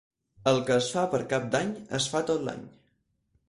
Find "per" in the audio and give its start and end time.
1.11-1.21